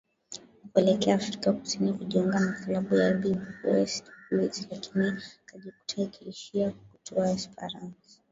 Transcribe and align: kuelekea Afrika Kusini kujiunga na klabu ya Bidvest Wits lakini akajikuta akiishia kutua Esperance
kuelekea 0.73 1.15
Afrika 1.15 1.53
Kusini 1.53 1.93
kujiunga 1.93 2.39
na 2.39 2.51
klabu 2.51 2.95
ya 2.95 3.13
Bidvest 3.13 4.05
Wits 4.31 4.67
lakini 4.71 5.07
akajikuta 5.07 6.03
akiishia 6.03 6.71
kutua 6.71 7.31
Esperance 7.31 8.17